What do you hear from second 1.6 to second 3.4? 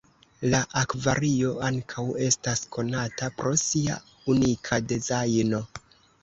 ankaŭ estas konata